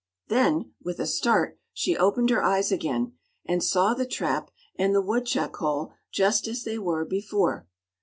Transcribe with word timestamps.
Then, 0.29 0.71
with 0.81 0.99
a 0.99 1.05
start, 1.05 1.59
she 1.73 1.95
opened 1.95 2.31
her 2.31 2.41
eyes 2.41 2.71
again, 2.71 3.13
and 3.45 3.63
saw 3.63 3.93
the 3.93 4.07
trap 4.07 4.49
and 4.75 4.95
the 4.95 4.99
woodchuck 5.01 5.55
hole 5.57 5.91
just 6.11 6.47
as 6.47 6.63
they 6.63 6.79
were 6.79 7.05
before. 7.05 7.67